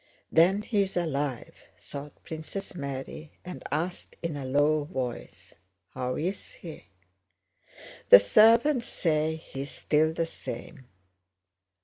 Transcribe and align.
"Then 0.31 0.63
he 0.63 0.81
is 0.81 0.97
alive," 0.97 1.63
thought 1.77 2.23
Princess 2.23 2.73
Mary, 2.73 3.33
and 3.45 3.61
asked 3.71 4.15
in 4.23 4.35
a 4.35 4.47
low 4.47 4.85
voice: 4.85 5.53
"How 5.89 6.15
is 6.15 6.53
he?" 6.53 6.85
"The 8.09 8.19
servants 8.19 8.87
say 8.87 9.35
he 9.35 9.61
is 9.61 9.69
still 9.69 10.11
the 10.11 10.25
same." 10.25 10.87